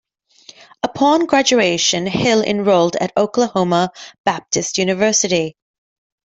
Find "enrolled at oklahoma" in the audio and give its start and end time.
2.41-3.91